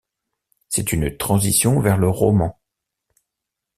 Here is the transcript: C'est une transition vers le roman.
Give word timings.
C'est 0.69 0.93
une 0.93 1.15
transition 1.15 1.79
vers 1.79 1.99
le 1.99 2.09
roman. 2.09 2.59